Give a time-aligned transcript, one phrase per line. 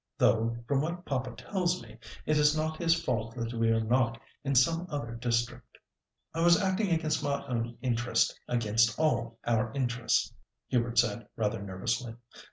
[0.17, 4.19] "Though, from what papa tells me, it is not his fault that we are not
[4.43, 5.77] in some other district."
[6.33, 10.33] "I was acting against my own interest—against all our interests,"
[10.69, 12.15] Hubert said, rather nervously.